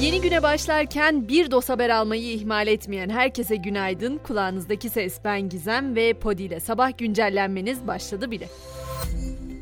[0.00, 4.18] Yeni güne başlarken bir dos haber almayı ihmal etmeyen herkese günaydın.
[4.18, 8.48] Kulağınızdaki ses ben Gizem ve Podi ile sabah güncellenmeniz başladı bile.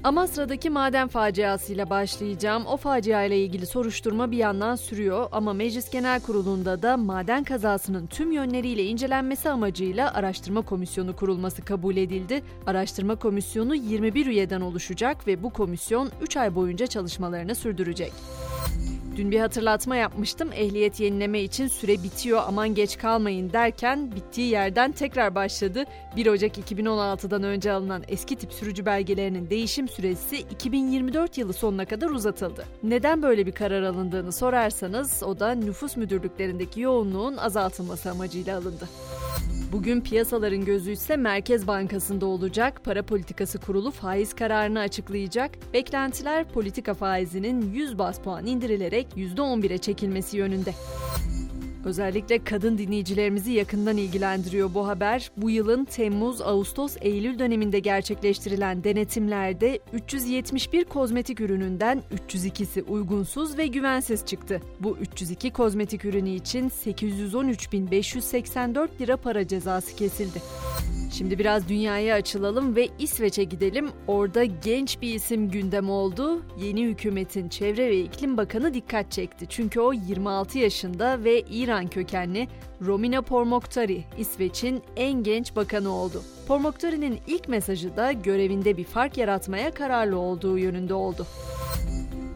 [0.05, 2.67] Amasra'daki maden faciasıyla başlayacağım.
[2.67, 8.07] O facia ile ilgili soruşturma bir yandan sürüyor ama Meclis Genel Kurulu'nda da maden kazasının
[8.07, 12.43] tüm yönleriyle incelenmesi amacıyla araştırma komisyonu kurulması kabul edildi.
[12.67, 18.13] Araştırma komisyonu 21 üyeden oluşacak ve bu komisyon 3 ay boyunca çalışmalarını sürdürecek.
[19.17, 20.53] Dün bir hatırlatma yapmıştım.
[20.53, 25.85] Ehliyet yenileme için süre bitiyor aman geç kalmayın derken bittiği yerden tekrar başladı.
[26.17, 32.11] 1 Ocak 2016'dan önce alınan eski tip sürücü belgelerinin değişim süresi 2024 yılı sonuna kadar
[32.11, 32.65] uzatıldı.
[32.83, 38.89] Neden böyle bir karar alındığını sorarsanız o da nüfus müdürlüklerindeki yoğunluğun azaltılması amacıyla alındı.
[39.73, 42.85] Bugün piyasaların gözü ise Merkez Bankası'nda olacak.
[42.85, 45.51] Para Politikası Kurulu faiz kararını açıklayacak.
[45.75, 50.75] Beklentiler politika faizinin 100 bas puan indirilerek %11'e çekilmesi yönünde.
[51.87, 55.31] Özellikle kadın dinleyicilerimizi yakından ilgilendiriyor bu haber.
[55.37, 64.27] Bu yılın Temmuz, Ağustos, Eylül döneminde gerçekleştirilen denetimlerde 371 kozmetik ürününden 302'si uygunsuz ve güvensiz
[64.27, 64.61] çıktı.
[64.81, 70.43] Bu 302 kozmetik ürünü için 813.584 lira para cezası kesildi.
[71.13, 73.91] Şimdi biraz dünyaya açılalım ve İsveç'e gidelim.
[74.07, 76.43] Orada genç bir isim gündem oldu.
[76.59, 79.47] Yeni hükümetin Çevre ve İklim Bakanı dikkat çekti.
[79.49, 82.49] Çünkü o 26 yaşında ve İran kökenli
[82.83, 86.23] Romina Pourmokhtari, İsveç'in en genç bakanı oldu.
[86.49, 91.27] Pourmokhtari'nin ilk mesajı da görevinde bir fark yaratmaya kararlı olduğu yönünde oldu.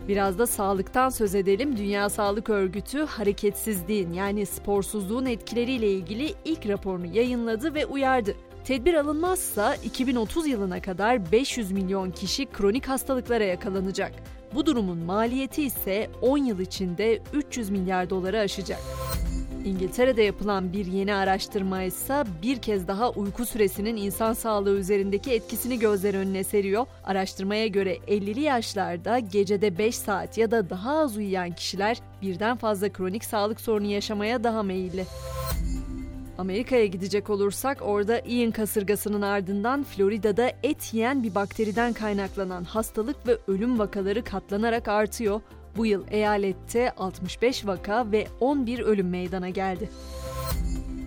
[0.09, 1.77] Biraz da sağlıktan söz edelim.
[1.77, 8.35] Dünya Sağlık Örgütü hareketsizliğin yani sporsuzluğun etkileriyle ilgili ilk raporunu yayınladı ve uyardı.
[8.71, 14.13] Tedbir alınmazsa 2030 yılına kadar 500 milyon kişi kronik hastalıklara yakalanacak.
[14.55, 18.81] Bu durumun maliyeti ise 10 yıl içinde 300 milyar doları aşacak.
[19.65, 25.79] İngiltere'de yapılan bir yeni araştırma ise bir kez daha uyku süresinin insan sağlığı üzerindeki etkisini
[25.79, 26.87] gözler önüne seriyor.
[27.05, 32.93] Araştırmaya göre 50'li yaşlarda gecede 5 saat ya da daha az uyuyan kişiler birden fazla
[32.93, 35.05] kronik sağlık sorunu yaşamaya daha meyilli.
[36.41, 43.39] Amerika'ya gidecek olursak orada Ian kasırgasının ardından Florida'da et yiyen bir bakteriden kaynaklanan hastalık ve
[43.49, 45.41] ölüm vakaları katlanarak artıyor.
[45.77, 49.91] Bu yıl eyalette 65 vaka ve 11 ölüm meydana geldi.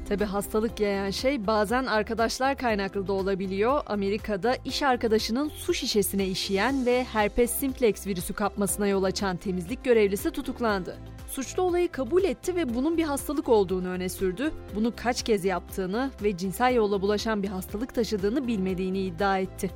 [0.10, 3.82] Tabi hastalık yayan şey bazen arkadaşlar kaynaklı da olabiliyor.
[3.86, 10.32] Amerika'da iş arkadaşının su şişesine işeyen ve herpes simplex virüsü kapmasına yol açan temizlik görevlisi
[10.32, 10.98] tutuklandı.
[11.34, 14.52] Suçlu olayı kabul etti ve bunun bir hastalık olduğunu öne sürdü.
[14.76, 19.72] Bunu kaç kez yaptığını ve cinsel yolla bulaşan bir hastalık taşıdığını bilmediğini iddia etti.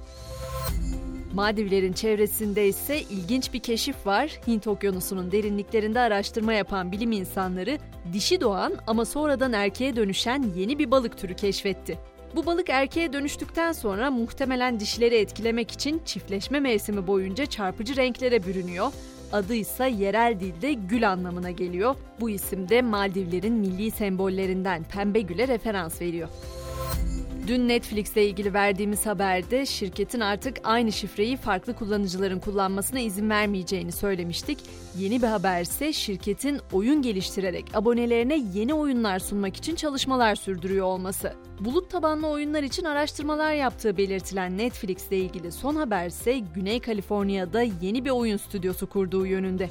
[1.34, 4.40] Maldivlerin çevresinde ise ilginç bir keşif var.
[4.48, 7.78] Hint Okyanusu'nun derinliklerinde araştırma yapan bilim insanları
[8.14, 11.98] dişi doğan ama sonradan erkeğe dönüşen yeni bir balık türü keşfetti.
[12.36, 18.92] Bu balık erkeğe dönüştükten sonra muhtemelen dişileri etkilemek için çiftleşme mevsimi boyunca çarpıcı renklere bürünüyor.
[19.32, 21.96] Adı ise yerel dilde gül anlamına geliyor.
[22.20, 26.30] Bu isim de Maldivlerin milli sembollerinden pembe güle referans veriyor.
[27.48, 34.58] Dün Netflix'le ilgili verdiğimiz haberde şirketin artık aynı şifreyi farklı kullanıcıların kullanmasına izin vermeyeceğini söylemiştik.
[34.98, 41.34] Yeni bir haber ise şirketin oyun geliştirerek abonelerine yeni oyunlar sunmak için çalışmalar sürdürüyor olması.
[41.60, 47.62] Bulut tabanlı oyunlar için araştırmalar yaptığı belirtilen Netflix ile ilgili son haber ise Güney Kaliforniya'da
[47.62, 49.70] yeni bir oyun stüdyosu kurduğu yönünde.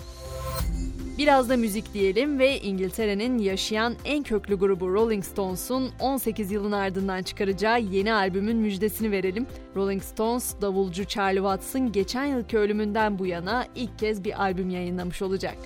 [1.18, 7.22] Biraz da müzik diyelim ve İngiltere'nin yaşayan en köklü grubu Rolling Stones'un 18 yılın ardından
[7.22, 9.46] çıkaracağı yeni albümün müjdesini verelim.
[9.76, 15.22] Rolling Stones davulcu Charlie Watts'ın geçen yılki ölümünden bu yana ilk kez bir albüm yayınlamış
[15.22, 15.56] olacak.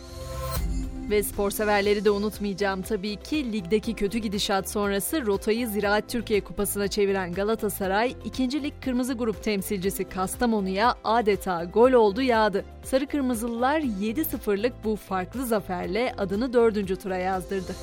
[1.10, 6.88] Ve spor severleri de unutmayacağım tabii ki ligdeki kötü gidişat sonrası rotayı Ziraat Türkiye Kupası'na
[6.88, 8.62] çeviren Galatasaray, 2.
[8.62, 12.64] Lig Kırmızı Grup temsilcisi Kastamonu'ya adeta gol oldu yağdı.
[12.84, 17.02] Sarı Kırmızılılar 7-0'lık bu farklı zaferle adını 4.
[17.02, 17.74] tura yazdırdı.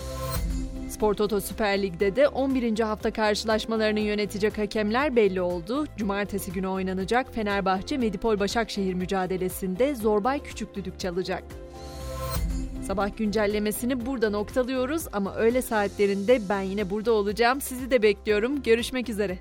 [0.90, 2.80] Spor Toto Süper Lig'de de 11.
[2.80, 5.86] hafta karşılaşmalarını yönetecek hakemler belli oldu.
[5.98, 11.44] Cumartesi günü oynanacak Fenerbahçe Medipol Başakşehir mücadelesinde Zorbay Küçük düdük çalacak.
[12.88, 17.62] Sabah güncellemesini burada noktalıyoruz ama öğle saatlerinde ben yine burada olacağım.
[17.62, 18.64] Sizi de bekliyorum.
[18.64, 19.40] Görüşmek üzere.